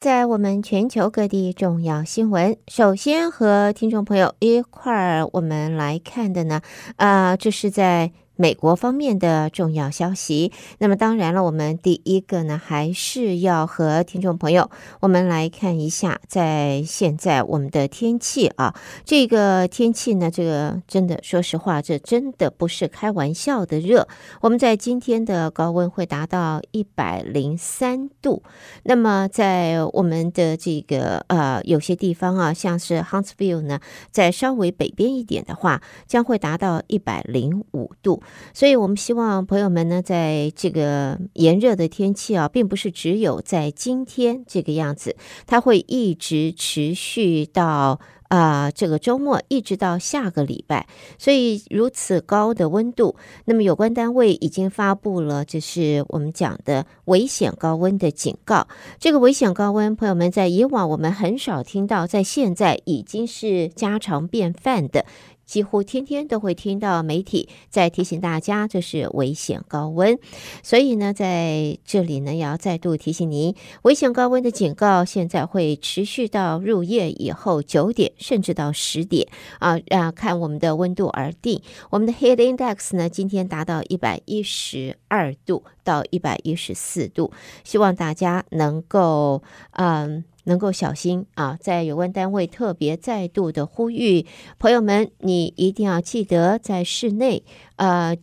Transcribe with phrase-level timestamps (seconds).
[0.00, 6.62] 在我们全球各地重要新闻，首先和听众朋友一块儿我们来看的呢，
[6.96, 8.10] 啊、这是在。
[8.40, 10.50] 美国方面的重要消息。
[10.78, 14.70] 那么，当然了，我们第一个呢，还是要和听众朋友
[15.00, 18.74] 我们来看一下，在现在我们的天气啊，
[19.04, 24.08] 这个天气呢，这个真的，说实话，这真的不是开玩笑的热。
[24.40, 28.42] 我们在今天的高温会达到一百零三度。
[28.84, 38.22] 那么，在我们的这个呃有些地方啊，像是 Huntsville 呢，在稍微北边一点的话，将会达到一百零五度。
[38.52, 45.16] 所以，我们希望朋友们呢，在这个炎热的天气啊，并不是只有在今天这个样子，
[45.46, 50.86] 它会一直持续到啊、这个周末，一直到下个礼拜。
[51.18, 53.16] 所以，如此高的温度，
[53.46, 58.68] 那么有关单位已经发布了，就是我们讲的危险高温的警告。
[59.00, 65.04] 这个危险高温，朋友们在以往我们很少听到，在现在已经是家常便饭的。
[65.50, 70.16] 几乎天天都会听到媒体在提醒大家，这是危险高温。
[70.62, 79.26] 所以呢，在这里呢，也要再度提醒您，危险高温的警告现在会持续到入夜以后九点，甚至到十点
[79.58, 81.60] 啊啊，看我们的温度而定。
[81.90, 87.32] 我们的 Heat Index 呢，今天达到一百一十二度到一百一十四度，
[87.64, 90.22] 希望大家能够嗯。
[90.44, 91.56] 能够小心啊！
[91.60, 94.26] 在有关单位特别再度的呼吁
[94.58, 97.44] 朋友们，你一定要记得在室内。
[97.76, 98.16] 呃，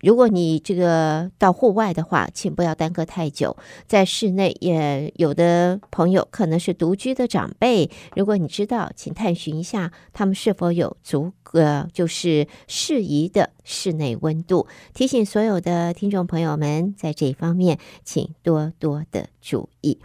[0.00, 3.56] 如果你这个到户外的话，请不要耽搁太久。
[3.86, 14.66] 在室内，也有的朋友可能是独居的长辈，如果你知道，请探寻一下他们是否有足呃就是适宜的室内温度。
[14.92, 19.98] 提醒所有的听众朋友们，在这一方面，请多多的注意。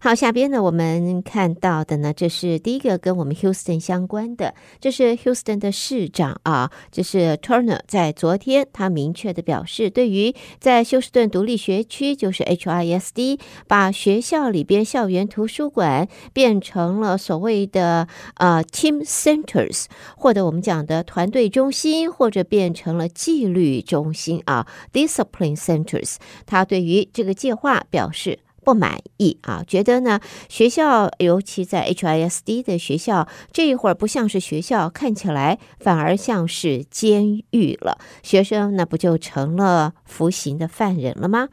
[0.00, 19.86] 好，下边呢，我们看到的呢，这是第一个跟我们 Houston 相关的，这是 Houston 的市长啊，这是 Turner，在昨天他明确的表示，对于在休斯顿独立学区，就是 HISD，把学校里边校园图书馆变成了所谓的呃 Team Centers，
[20.16, 26.16] 或者我们讲的团队中心，或者变成了纪律中心啊，Discipline Centers，
[26.46, 28.38] 他对于这个计划表示。
[28.66, 30.18] 不满意啊，觉得呢
[30.48, 37.98] 学校，尤其在 HISD 的学校，这一会儿不像是学校，看起来反而像是监狱了。
[38.24, 41.46] 学生那不就成了服刑的犯人了吗？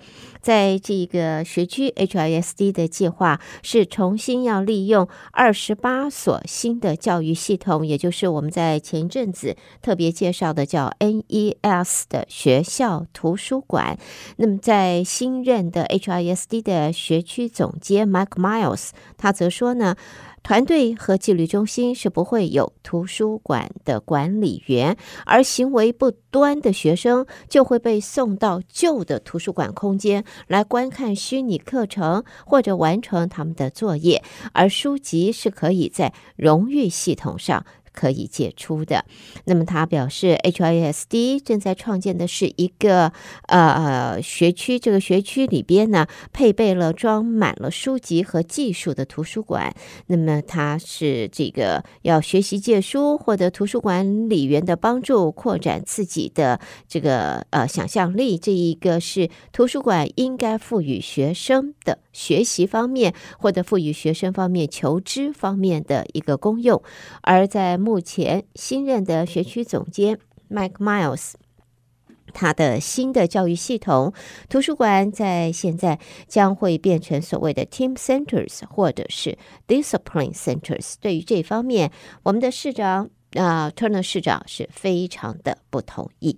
[0.44, 13.98] 在这个学区，HISD 的计划是重新要利用二十八所新的教育系统，也就是我们在前一阵子特别介绍的叫 NES 的学校图书馆。
[14.36, 19.96] 那么，在新任的 HISD 的学区总监 Mike Miles，他则说呢，
[20.44, 34.22] 团队和纪律中心是不会有图书馆的管理员，而行为不端的学生就会被送到旧的图书馆空间来观看虚拟课程或者完成他们的作业，
[34.52, 37.66] 而书籍是可以在荣誉系统上。
[37.94, 39.06] 可以解除的。
[39.46, 43.14] 那么他表示，HISD 正在创建的是一个
[43.48, 49.74] 呃学区，这个学区里边呢，配备了装满了书籍和技术的图书馆。
[50.08, 58.38] 那么他是这个要学习借书，获得图书管理员的帮助，扩展自己的这个呃想象力。
[58.38, 66.81] 这一个是图书馆应该赋予学生的学习方面，或者赋予学生方面求知方面的一个功用，
[67.22, 67.74] 而在。
[67.84, 70.19] 目前新任的学区总监
[70.50, 71.34] Mike Miles，
[72.31, 74.13] 他的新的教育系统
[74.47, 79.38] 图书馆在现在将会变成所谓的 Team Centers 或者是
[79.68, 80.94] Discipline Centers。
[81.01, 81.91] 对于这方面，
[82.22, 86.38] 我们的市长啊、呃、Turner 市长是非常的不同意。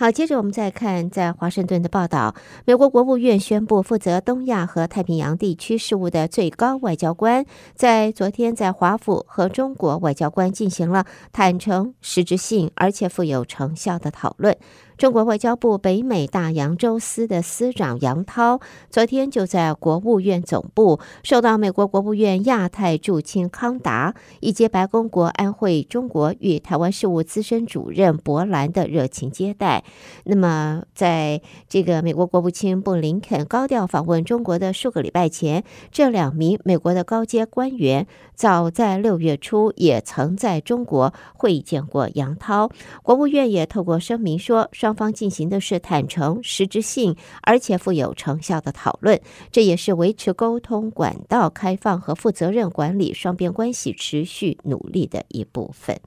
[0.00, 2.34] 好，接着我们再看在华盛顿的报道。
[2.64, 7.44] 美国国务院宣布，负责东亚和太平洋地区事务的最高外交官
[7.74, 14.56] 在昨天在华府和中国外交官进行了坦诚、实质性而且富有成效的讨论。
[15.00, 18.60] 中国外交部北美大洋洲司的司长杨涛
[18.90, 29.82] 昨天就在国务院总部受到美国国务院亚太驻青康达以及白宫国安会中国与台湾事务资深主任博兰的热情接待。
[30.24, 38.06] 那么，在这个美国国务卿布林肯高调访问中国的数个礼拜前，这两名美国的高阶官员
[38.40, 42.70] 早在六月初也曾在中国会见过杨涛。
[43.02, 49.20] 国务院也透过声明说，双方进行的是坦诚、实质性而且富有成效的讨论，
[49.52, 56.00] 这也是维持沟通管道开放和负责任管理双边关系持续努力的一部分。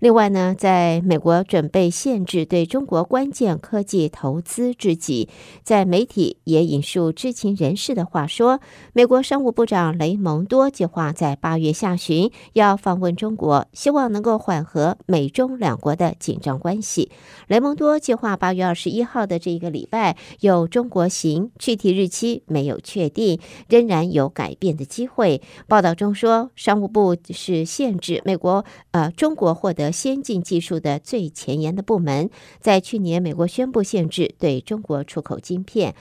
[0.00, 5.28] 另外呢，在美国准备限制对中国关键科技投资之际，
[5.62, 8.60] 在媒体也引述知情人士的话说，
[8.92, 17.10] 美国商务部长雷蒙多计划在八月下旬要访问中国，希望能够缓和美中两国的紧张关系。
[17.46, 23.38] 雷蒙多计划八月二十一号的这一个礼拜有中国行，具体日期没有确定，
[23.68, 25.40] 仍然有改变的机会。
[25.68, 29.83] 报道中说，商务部是限制美国呃中国获得。
[29.92, 35.94] 先进技术的最前沿的部门，在去年，美国宣布限制对中国出口晶片。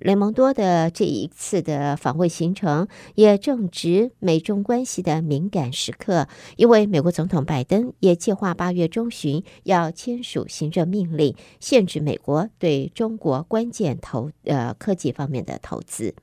[0.00, 2.86] 雷蒙多的这一次的访问行程，
[3.16, 16.14] 也正值美中关系的敏感时刻，因为美国总统拜登也计划八月中旬要签署行政命令，限制美国对中国关键投呃科技方面的投资。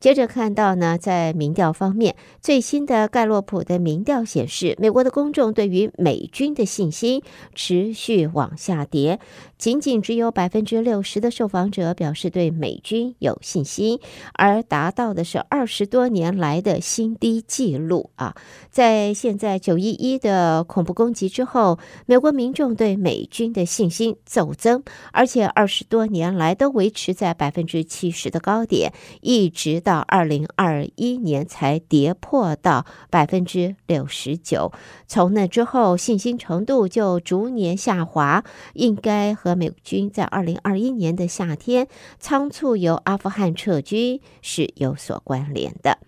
[0.00, 7.22] 接着看到呢，在民调方面，最新的盖洛普的民调显示，美国的公众对于美军的信心
[7.54, 9.18] 持续往下跌，
[9.58, 13.98] 仅仅只有百分之六十的受访者表示对美军有信心，
[14.34, 18.36] 而达到的是二十多年来的新低纪录啊！
[18.70, 29.78] 在现在九一一的恐怖攻击之后，美国民众对美军的信心骤增，而且二十多年来都维持在百分之七十的高点，一直。
[29.88, 34.70] 到二零二一年才跌破到百分之六十九，
[35.06, 38.44] 从那之后信心程度就逐年下滑，
[38.74, 45.98] 应该和和美军在二零二一年的夏天仓促由阿富汗撤军是有所关联的。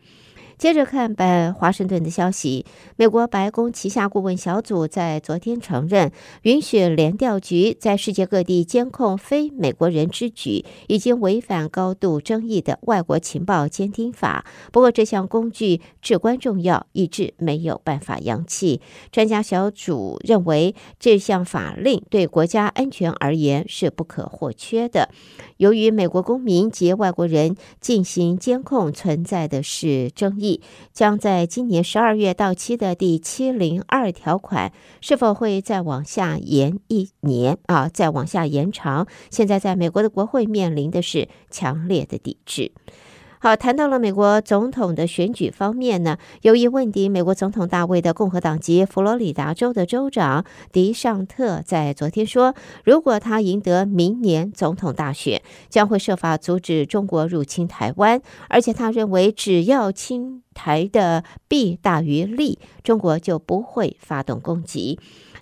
[0.60, 2.66] 接着看本华盛顿的消息，
[2.96, 6.12] 美国白宫旗下顾问小组在昨天承认，
[6.42, 14.44] 允许联调局在世界各地监控非美国人之举，已经违反高度争议的外国情报监听法。
[14.70, 18.82] 不过，这项工具至关重要，以致没有办法扬弃。
[19.10, 25.08] 专家小组认为，这项法令对国家安全而言是不可或缺的。
[25.60, 30.62] 由于美国公民及外国人进行监控存在的是争议。
[30.94, 34.72] 将在今年十二月到期的第七零二条款
[35.02, 37.90] 是否会再往下延一年啊？
[37.90, 39.06] 再往下延长？
[39.30, 42.72] 现在在美国的国会面临的是强烈的抵制。
[43.42, 52.54] 好，谈到了美国总统的选举方面呢，由于问鼎美国总统大位的共和党籍佛罗里达州的州长迪尚特在昨天说，
[52.84, 55.40] 如果他赢得明年总统大选，
[55.70, 58.20] 将会设法阻止中国入侵台湾，
[58.50, 64.98] 而且他认为只要侵台的弊大于利，中国就不会发动攻击。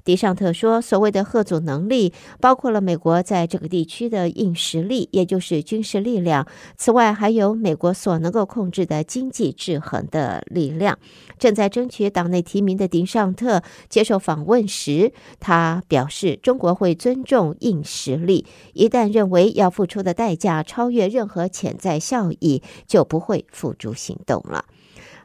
[0.09, 6.47] 迪尚特说：“所谓的吓阻能力，包括了美国在这个地区的硬实力，也就是军事力量。
[6.79, 10.99] 此外，还有美国所能够控制的经济制衡的力量。”
[11.39, 24.65] 正在争取党内提名的迪尚特接受访问时，他表示：“中国会尊重硬实力，一旦认为要付出的代价超越任何潜在效益，就不会付诸行动了。”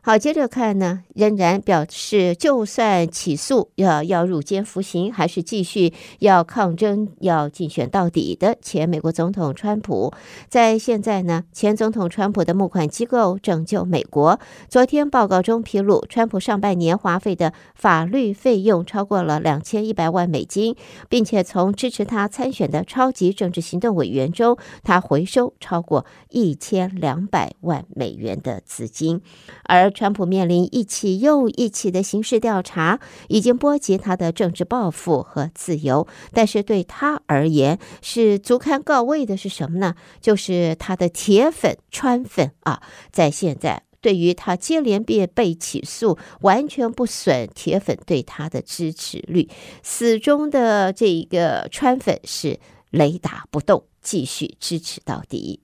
[0.05, 10.13] 好，接着看呢，仍然表示，就算起诉要要入监服刑，还是继续要抗争，要竞选到底的前美国总统川普，
[10.49, 20.75] 在现在呢，前总统川普的募款机构拯救美国，昨天报告中披露，川普上半年花费的法律费用超过了两千一百万美金，
[21.07, 29.21] 并且从支持他参选的超级政治行动委员中，他回收超过一千两百万美元的资金，
[29.63, 29.92] 而。
[29.93, 36.05] 川普面临一起又一起的刑事调查，已经波及他的政治抱负和自由。
[36.33, 39.95] 但是对他而言，是足堪告慰的是什么呢？
[40.19, 42.81] 就是他的铁粉川粉啊，
[43.11, 49.47] 在现在对于他接连被被起诉，完全不损铁粉对他的支持率。
[49.81, 52.59] 死忠的这一个川粉是
[52.89, 55.61] 雷打不动，继续支持到底。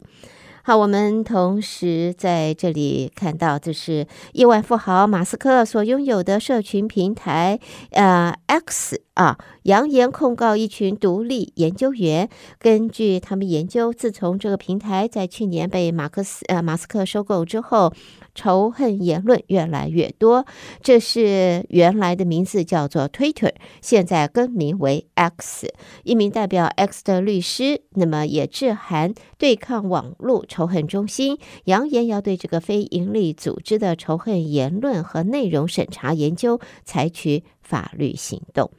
[0.70, 7.60] 好，我们同时在这里看到，就是亿万富豪马斯克所拥有的社群平台，
[7.94, 9.02] 呃，X。
[9.20, 12.30] 啊，扬言控告一群独立研究员。
[12.58, 17.92] 根据他们研究，自从这个平台在去年被马克思呃马斯克收购之后，
[18.34, 20.46] 仇恨言论越来越多。
[20.82, 25.68] 这是原来的名字叫做 Twitter，现在更名为 X。
[26.06, 38.72] 一名代表 X 的律师，那么也致函对抗网络仇恨中心，扬言要对这个非营利组织的仇恨言论和内容审查研究采取法律行动。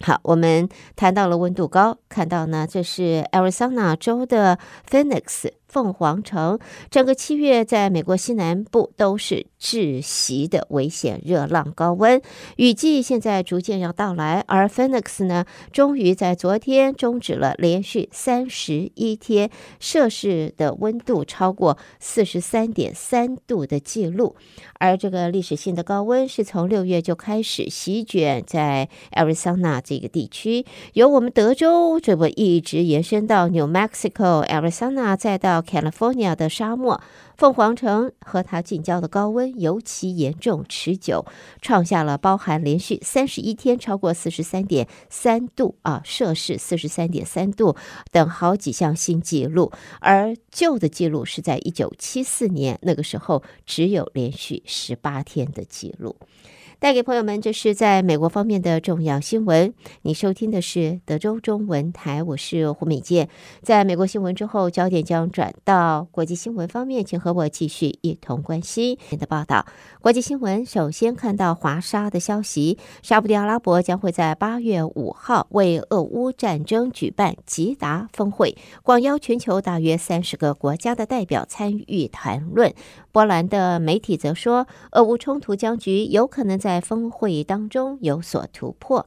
[0.00, 4.58] 好，我们谈到了温度高，看到呢，这是 Arizona 州的
[4.90, 5.50] Phoenix。
[5.74, 12.22] 凤凰城，整个七月在美国西南部都是窒息的危险热浪高温，
[12.54, 19.50] 雨季现在逐渐要到来，而 Phoenix 呢，终于在昨天终止了连续三十一天
[19.80, 24.36] 摄氏的温度超过四十三点三度的记录，
[24.78, 37.00] 而这个历史性的高温是从六月就开始席卷在 Arizona 这个地区，由我们德州这不一直延伸到 New Mexico、Arizona，再到 California 的沙漠，
[37.36, 41.24] 凤凰城和它近郊的高温尤其严重持久，
[41.60, 47.74] 创下了包含连续三十一天超过四十三点三度啊摄氏四十三点三度
[48.12, 56.16] 等好几项新纪录，而旧的记录是在一九七四年，那个时候只有连续十八天的记录。
[56.80, 59.72] 带给朋友们，这是在美国方面的重要新闻。
[60.02, 63.28] 你收听的是德州中文台，我是胡美健。
[63.62, 69.64] 在美国新闻之后，焦点将转到国际新闻方面，请和我继续一同关心您的报道。
[70.00, 82.74] 国际新闻首先看到华沙的消息，沙布迪阿拉伯将会在八月五号为俄乌战争举办吉达峰会，广邀全球大约三十个国家的代表参与谈论。
[83.10, 89.06] 波兰的媒体则说，俄乌冲突僵局有可能在峰会当中有所突破。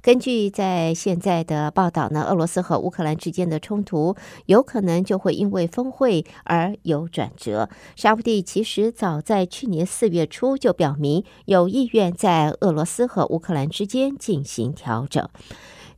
[0.00, 7.68] 根据在现在的报道呢，俄罗斯和乌克兰之间的冲突有可能就会因为峰会而有转折。
[7.94, 15.28] 沙乌地其实早在去年四月初就表明有意愿在俄罗斯和乌克兰之间进行调整。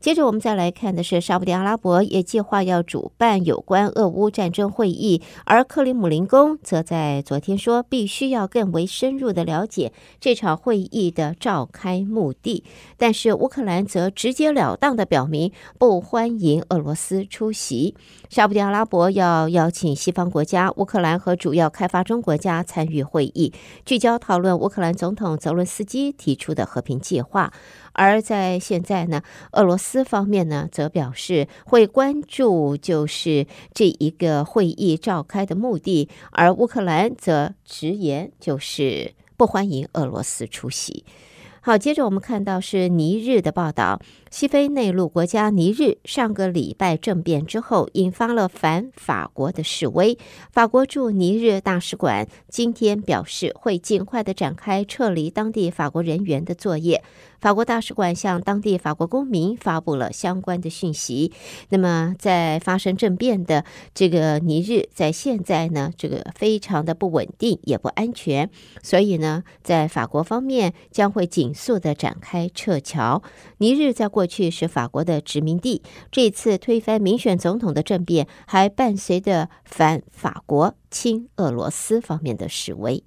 [0.00, 12.62] 接着我们再来看的是，沙乌地阿拉伯也计划要主办有关俄乌战争会议，而克里姆林宫则在昨天说，必须要更为深入的了解这场会议的召开目的。
[12.96, 17.94] 但是乌克兰则直截了当的表明不欢迎俄罗斯出席。
[18.28, 23.52] 沙乌地阿拉伯要邀请西方国家、乌克兰和主要开发中国家参与会议，
[23.84, 27.52] 聚焦讨论乌克兰总统泽伦斯基提出的和平计划。
[27.96, 29.22] 而在现在呢，
[29.52, 41.04] 俄罗斯方面呢则表示会关注就是这一个会议召开的目的，而乌克兰则直言就是不欢迎俄罗斯出席。
[41.62, 44.00] 好，接着我们看到是尼日的报道。
[44.36, 50.18] 西非内陆国家尼日上个礼拜政变之后，引发了反法国的示威。
[50.52, 57.02] 法国驻尼日大使馆今天表示，会尽快的展开撤离当地法国人员的作业。
[57.40, 61.32] 法国大使馆向当地法国公民发布了相关的讯息。
[61.68, 63.64] 那么，在发生政变的
[63.94, 68.50] 这个尼日，在现在呢，这个非常的不稳定，也不安全。
[68.82, 73.22] 所以呢，在法国方面将会紧速的展开撤侨。
[73.58, 83.02] 尼日在过去是法国的殖民地，这次推翻民选总统的政变还伴随着反法国、亲俄罗斯方面的示威。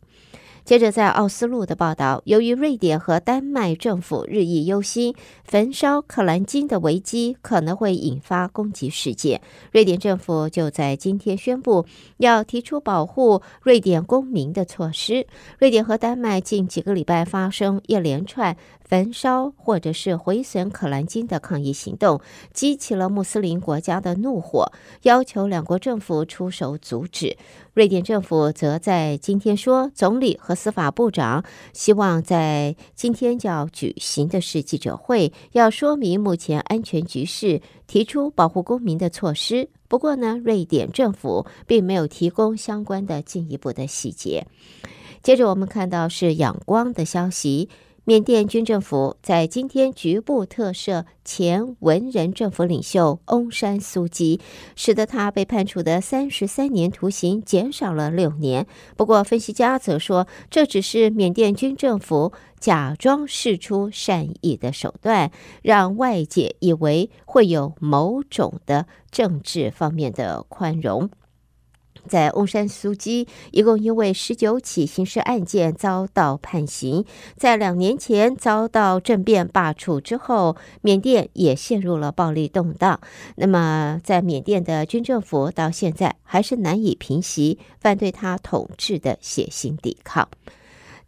[0.65, 15.25] 接着，在奥斯陆的报道，由于瑞典和丹麦政府日益忧心焚烧克兰金的危机可能会引发攻击事件，瑞典政府就在今天宣布要提出保护瑞典公民的措施。
[15.57, 18.55] 瑞典和丹麦近几个礼拜发生一连串
[18.89, 22.19] 焚烧或者是毁损可兰经的抗议行动，
[22.51, 24.71] 激起了穆斯林国家的怒火，
[25.03, 27.37] 要求两国政府出手阻止。
[27.75, 39.69] 瑞典政府则在今天说，总理和司法部长希望在今天要举行的是记者会，要说明目前安全局势，提出保护公民的措施。
[39.87, 44.47] 不过呢，瑞典政府并没有提供相关的进一步的细节。
[45.21, 47.69] 接着我们看到是仰光的消息。
[48.05, 54.39] 缅甸军政府在今天局部特赦前文人政府领袖翁山苏姬，
[54.75, 58.65] 使得他被判处的三十三年徒刑减少了六年。
[58.95, 71.11] 不过，分析家则说，这只是缅甸军政府假装释出善意的手段，让外界以为会有某种的政治方面的宽容。
[72.07, 77.05] 在翁山苏基，一共因为十九起刑事案件遭到判刑。
[77.35, 82.99] 在两年前遭到政变罢黜之后，缅甸也陷入了暴力动荡。
[83.35, 90.27] 那么，在缅甸的军政府到现在还是难以平息反对他统治的血腥抵抗。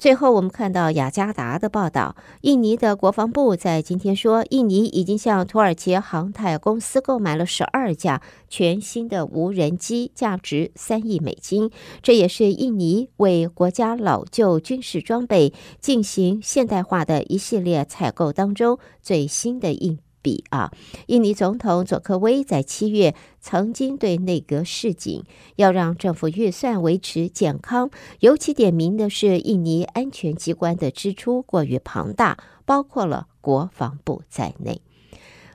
[0.01, 11.69] 最后，我们看到雅加达的报道，印尼的国防部在今天说，印尼已经向土耳其航太公司购买了十二架全新的无人机，价值三亿美金。
[12.01, 20.71] 这也是印尼为国家老旧军事装备进行现代化的一系列采购当中最新的一比啊！
[21.07, 25.23] 印尼总统佐科威在七月曾经对内阁示警，
[25.55, 27.89] 要让政府预算维持健康。
[28.19, 34.81] 尤其点名的是，印尼安全机关的支出过于庞大，包括了国防部在内。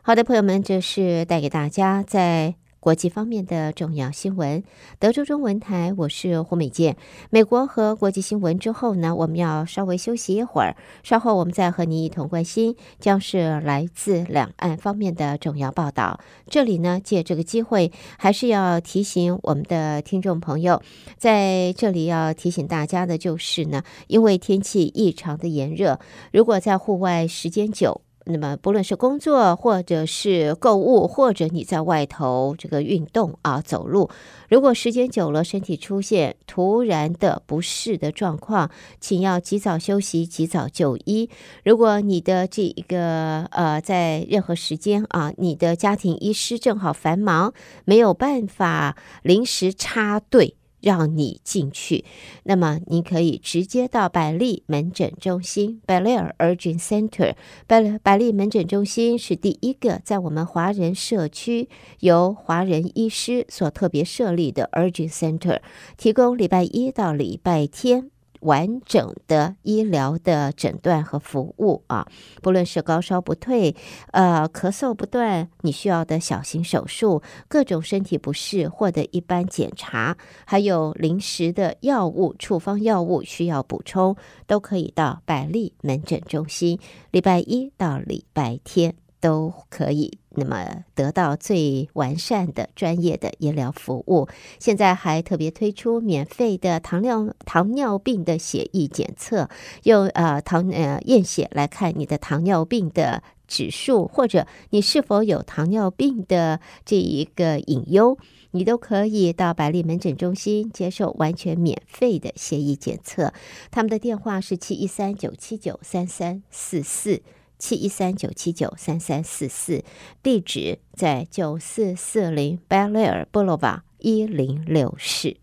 [0.03, 2.57] 好的，朋友们，这是带给大家在。
[2.87, 4.63] 国际方面的重要新闻，
[5.01, 6.97] 德州中文台，我是胡美健。
[7.31, 16.21] 美国和国际新闻之后呢，我们要稍微休息一会儿，稍后我们再和您一同关心，将是来自两岸方面的重要报道。
[16.49, 20.81] 这里呢，借这个机会，还是要提醒我们的听众朋友，
[21.17, 25.99] 在这里要提醒大家的就是呢，因为天气异常的炎热，
[26.33, 28.06] 如果在户外时间久。
[28.29, 34.11] 那么，不论是工作，或者是购物，或者你在外头这个运动啊，走路，
[34.49, 38.69] 如果时间久了，身体出现突然的不适的状况，
[39.01, 41.31] 请要及早休息，及早就医。
[41.65, 47.55] 如果你的这一个呃，在任何时间啊，你的家庭医师正好繁忙，
[47.85, 50.57] 没有办法临时插队。
[50.87, 52.05] 让你进去，
[52.45, 57.35] 那么你可以直接到百利门诊中心 （Bellaire Urgent Center）。
[57.67, 65.61] 百百利门诊中心是第一个在我们华人社区由华人医师所特别设立的 Urgent Center，
[65.97, 68.13] 提供礼拜一到礼拜天。
[68.47, 72.07] 完整的医疗的诊断和服务啊，
[72.41, 73.75] 不论是高烧不退，
[74.13, 86.79] 呃，咳嗽不断，你需要的小型手术，各种身体不适或者一般检查，还有临时的药物处方药物需要补充，都可以到百利门诊中心，
[87.11, 89.06] 礼拜一到礼拜天。
[89.27, 94.29] 都可以，那么得到最完善的专业的医疗服务。
[94.61, 99.51] 现在还特别推出免费的糖尿糖尿病的血液检测，
[99.83, 108.17] 用呃糖呃验血来看你的糖尿病的指数，或者你是否有糖尿病的这一个隐忧，
[108.53, 113.33] 你都可以到百利门诊中心接受完全免费的血液检测。
[113.73, 117.23] 他们的电话是七一三九七九三三四四。
[117.59, 119.85] 七一三九七九三三四四，
[120.23, 125.39] 地址在九四四零 Bellaire Boulevard 一零六室。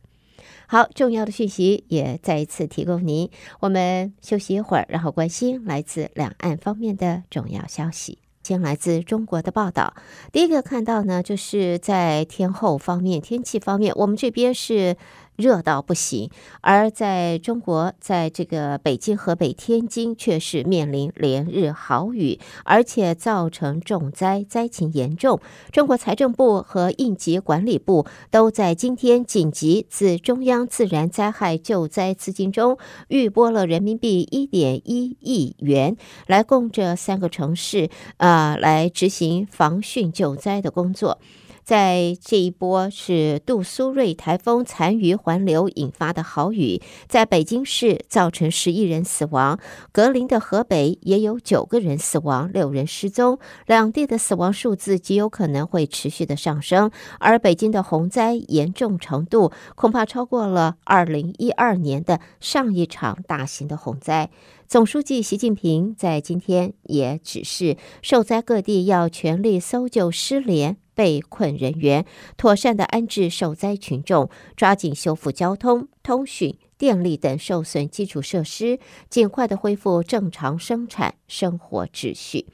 [0.68, 3.30] 好，重要的讯息也再一次提供您。
[3.60, 8.20] 我们休息一会儿，然后关心来自两岸方面的重要消息。
[8.44, 9.94] 先来自中国的报道，
[10.32, 14.98] 第一个看到呢，就是在天后方面、天气方面，我们这边是。
[15.36, 16.30] 热到不行，
[16.62, 25.40] 而在中国，在这个北京、河北、天津却是面临连日豪雨，而且造成重灾，灾情严重。
[25.72, 41.20] 中国财政部和应急管理部都在今天紧急自中央自然灾害救灾资金中预拨了人民币一点一亿元，来供这三个城市啊、来执行防汛救灾的工作。
[41.64, 49.58] 在这一波是杜苏芮台风残余环流引发的豪雨，在北京市造成十一人死亡，
[49.92, 56.92] 格林的河北也有九个人死亡，六人失踪，两地的死亡数字极有可能会持续的上升。
[57.20, 64.30] 而北京的洪灾严重程度恐怕超过了二零一二年的上一场大型的洪灾。
[64.68, 70.83] 总书记习近平在今天也指示受灾各地要全力搜救失联。
[70.96, 72.06] 被困人员，
[72.38, 82.48] 妥善的安置受灾群众，抓紧修复交通、通讯、电力等受损基础设施，尽快的恢复正常生产生活秩序。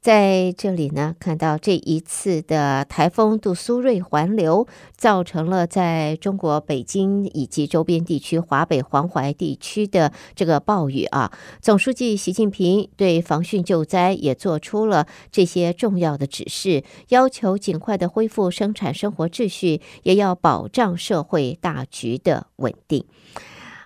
[0.00, 11.32] 在这里呢，看到这一次的台风杜苏芮环流，造成了在中国北京以及周边地区、华北、黄淮地区的这个暴雨啊。
[11.60, 23.04] 总书记习近平对防汛救灾也做出了这些重要的指示，要求尽快的恢复生产生活秩序，也要保障社会大局的稳定。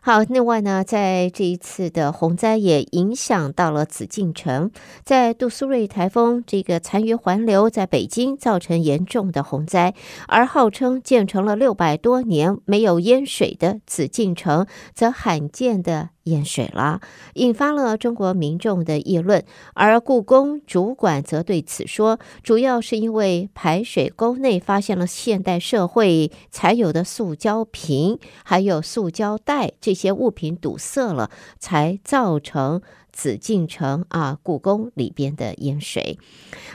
[0.05, 4.73] 好，另外呢，在这一次的洪灾也影响到了紫禁城，
[5.05, 9.95] 在杜苏芮台风这个残余环流在北京造成严重的洪灾，
[10.27, 17.01] 而号称建成了六百多年没有淹水的紫禁城，则罕见的淹水了，
[17.35, 19.45] 引发了中国民众的议论。
[19.75, 32.81] 而故宫主管则对此说，主要是因为排水沟内发现了现代社会才有的塑胶瓶，还有塑胶袋这一些物品堵塞了，才造成
[33.13, 36.19] 紫禁城啊故宫里边的淹水。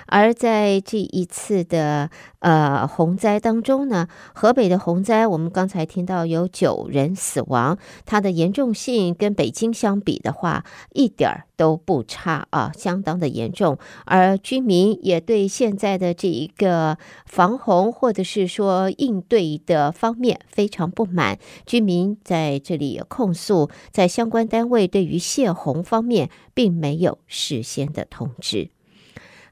[0.06, 2.12] 而在这一次的
[2.48, 13.78] 呃洪灾当中呢，河北的洪灾，我们刚才听到有九人死亡，它的严重性跟北京相比的话，一点儿都不差啊，相当的严重。
[14.06, 28.70] 而居民也对现在的这一个防洪或者是说应对的方面非常不满，居民在这里控诉，在相关单位对于泄洪方面并没有事先的通知。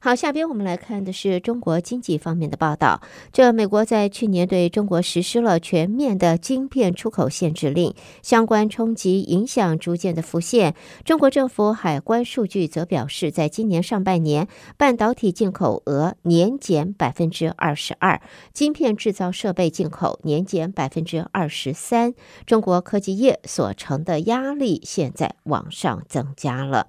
[0.05, 3.01] 好，下边我们来看的是中国经济方面的报道。
[3.33, 10.75] 这美国在去年对中国实施了全面的晶片出口限制令，相关冲击影响逐渐的浮现。
[11.05, 18.21] 中国政府海关数据则表示，在今年上半年，半导体进口额年减百分之二十二，
[18.53, 22.13] 晶片制造设备进口年减百分之二十三。
[22.45, 26.85] 中国科技业所承的压力现在往上增加了。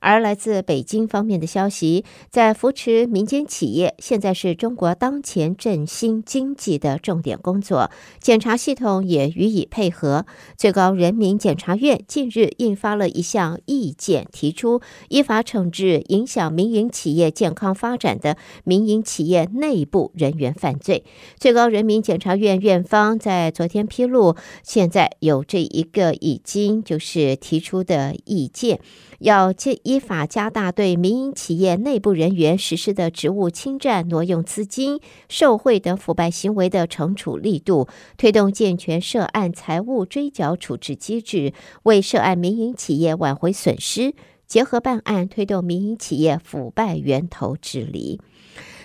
[0.00, 7.90] 而来自北京方面的消息，在扶持民间企业，现在是中国当前振兴经济的重点工作。
[8.20, 10.26] 检察系统也予以配合。
[10.56, 21.04] 最高人民检察院近日印发了一项意见，提出依法惩治影响民营企业健康发展的民营企业内部人员犯罪。
[21.38, 28.80] 最高人民检察院院方在昨天披露，现在有这一个已经就是提出的意见。
[29.18, 29.52] 要
[29.82, 41.52] 依法加大对民营企业内部人员实施的职务侵占、挪用资金、受贿等腐败行为的惩处力度，推动健全涉案财务追缴处置机制，
[41.82, 44.14] 为涉案民营企业挽回损失，
[44.46, 48.20] 结合办案，推动民营企业腐败源头治理。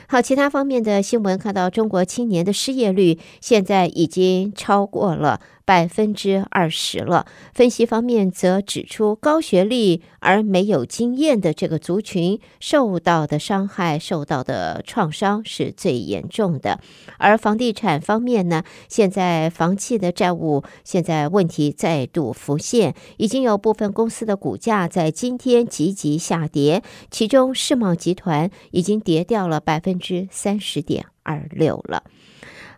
[0.07, 5.39] 好，其他方面的新闻看到，中国青年的失业率现在已经超过了。
[5.65, 7.25] 百分之二十了。
[7.53, 16.79] 分析方面则指出，高学历而没有经验的这个族群受到的伤害、受到的创伤是最严重的。
[17.17, 32.03] 而房地产方面呢，现在房企的债务现在问题再度浮现，已经有部分公司的股价在今天急急下跌，其中世茂集团已经跌掉了百分之三十点二六了。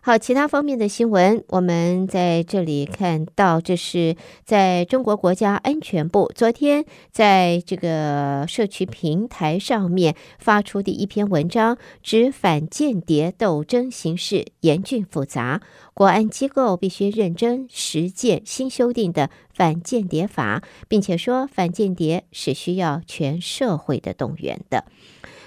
[0.06, 4.14] 好，其他方面的新闻，我们在这里看到，这是
[4.44, 15.60] 在中国国家安全部昨天在这个社区平台上面发出的一篇文章，指反间谍斗争形势严峻复杂，
[15.92, 24.84] 国安机构必须认真实践新修订的反间谍法，并且说反间谍是需要全社会的动员的。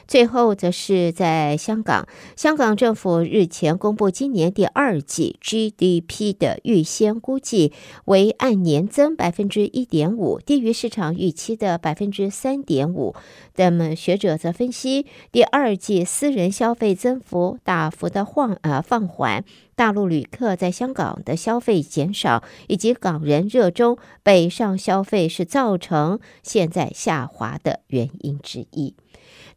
[0.10, 7.72] 最后，则是在香港，香港政府日前公布今年第二季 GDP 的预先估计
[8.06, 13.14] 为按年增百分之一点五，低于市场预期的百分之三点五。
[13.58, 19.46] 那么学者则分析，第二季私人消费增幅大幅的晃呃放缓，
[19.76, 28.96] 大陆旅客在香港的消费减少，以及港人热衷北上消费，是造成现在下滑的原因之一。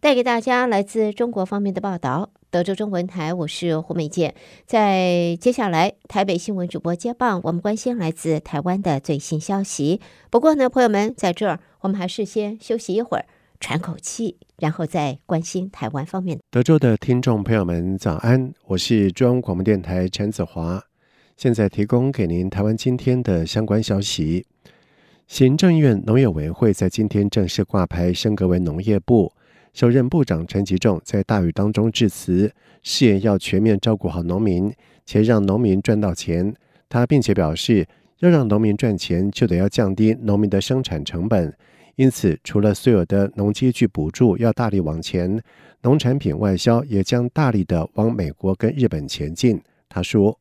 [0.03, 2.31] 带给大家来自中国方面的报道。
[2.51, 4.35] 德州中文台，我是胡美健。
[4.67, 10.01] 在接下来，台北新闻主播接棒，我们关心来自台湾的最新消息。
[10.29, 13.27] 不过呢，朋友们，在这儿我们还是先休息一会儿，
[13.61, 16.41] 喘口气，然后再关心台湾方面。
[16.51, 18.53] 德州的听众朋友们，早安！
[18.67, 20.83] 我是中央广播电台陈子华，
[21.37, 24.45] 现在提供给您台湾今天的相关消息。
[25.29, 29.33] 行政院农业委员会在今天正式挂牌升格为农业部。
[29.73, 34.71] 首任部长陈吉仲在大雨当中致辞，誓言要全面照顾好农民，
[35.07, 36.55] 且让农民赚到钱。
[36.91, 41.57] 他并且表示，要让农民赚钱，就得要降低农民的生产成本。
[41.97, 45.43] 因此，除了所有的农机具补助要大力往前，
[45.81, 49.59] 农产品外销也将大力的往美国跟日本前进。
[49.89, 50.39] 他说：“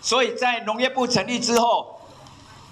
[0.00, 2.00] 所以在农业部成立之后，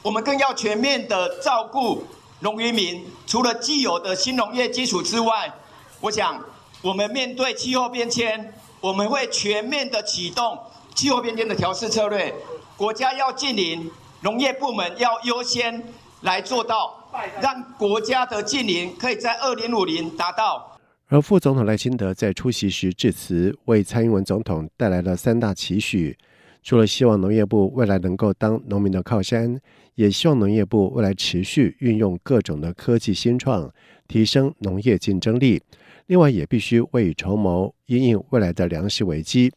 [0.02, 2.04] 我们更要全面的照顾
[2.40, 5.52] 农渔民，除了既有的新农业基础之外。”
[6.00, 6.42] 我想，
[6.80, 10.58] 我们面对气候变迁，我们会全面的启动
[10.94, 12.34] 气候变迁的调试策略。
[12.74, 13.90] 国家要近零，
[14.22, 15.82] 农业部门要优先
[16.22, 17.10] 来做到，
[17.42, 20.78] 让国家的近零可以在二零五零达到。
[21.08, 26.16] 而副总统赖清德在出席时致辞，为蔡英文总统带来了三大期许。
[26.62, 29.60] 除了希望农业部未来能够当农民的靠山，
[29.96, 33.70] 也希望农业部未来持续运用各种的科技新创，
[34.06, 35.62] 提升农业竞争力。
[36.10, 39.52] 另外，也必须未雨绸缪，因应未来的粮食危机。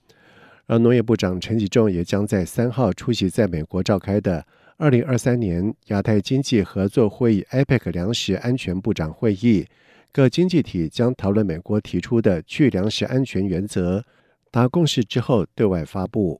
[0.67, 4.45] 而农业部长陈吉仲也将在三号出席在美国召开的
[4.77, 9.65] 二零二三年亚太经济合作会议 （APEC） 粮食安全部长会议，
[10.11, 14.03] 各经济体将讨论美国提出的去粮食安全原则，
[14.51, 16.39] 达共识之后对外发布。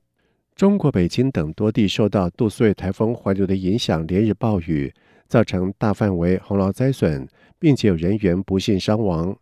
[0.54, 4.94] 中国北京等多地受到杜苏芮台风环流的影响，连日暴雨
[5.26, 7.26] 造成大范围洪涝灾损，
[7.58, 9.36] 并且有人员不幸伤亡。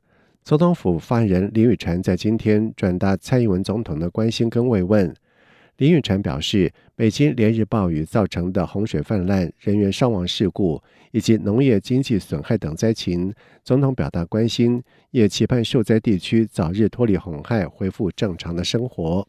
[0.45, 5.15] 总统府发言人林宇传在今天转达蔡英文总统的关心跟慰问。
[5.77, 19.27] 林宇传表示，北京连日暴雨造成的洪水泛滥、人员伤亡事故以及农业经济损害等灾情，总统表达关心，也期盼受灾地区早日脱离洪害，恢复正常的生活。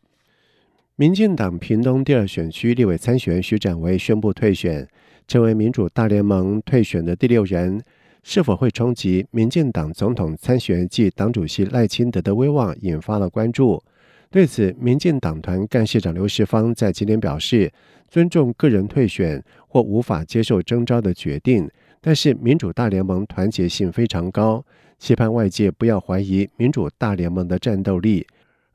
[0.96, 4.88] 民进党屏东第二选区立委参选徐展维宣布退选，
[5.28, 7.82] 成为民主大联盟退选的第六人，
[8.24, 13.84] 是否会冲击民进党总统参选暨党主席赖清德的威望，引发了关注。
[14.32, 17.72] 对此，民进党团干事长刘世芳在今天表示，
[18.10, 21.70] 尊重个人退选或无法接受征召的决定，
[22.02, 24.66] 但是民主大联盟团结性非常高，
[24.98, 28.26] 期盼外界不要怀疑民主大联盟的战斗力。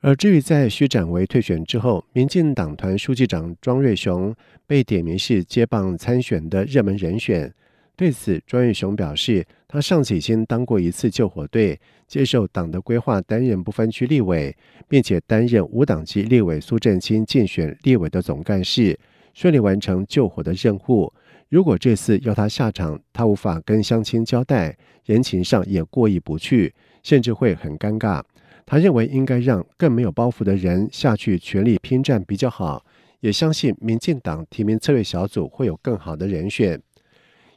[0.01, 4.33] 而至于在徐展维退选之后，民进党团书记长庄瑞雄
[4.67, 7.53] 被点名是接棒参选的热门人选。
[7.99, 14.57] 对此，庄玉雄表示，他上次已经当过一次救火队，接受党的规划担任不分区立委，
[14.87, 18.97] 并且担任无党籍立委苏振清竞选立委的总干事，
[19.35, 21.13] 顺利完成救火的任务。
[21.49, 28.23] 如果这次要他下场，他无法跟乡亲交代，人情上也过意不去，甚至会很尴尬。
[28.65, 32.85] 他认为应该让更没有包袱的人下去全力拼战比较好，
[33.19, 36.81] 也相信民进党提名策略小组会有更好的人选。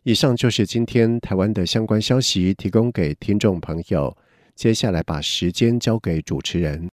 [0.04, 4.18] 以上就是今天台湾的相关消息，提供给听众朋友。
[4.56, 6.90] 接下来把时间交给主持人。